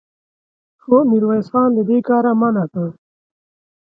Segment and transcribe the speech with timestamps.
[0.81, 2.89] خو ميرويس خان له دې کاره منع کړ.